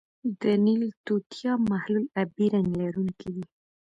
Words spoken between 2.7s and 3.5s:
لرونکی دی.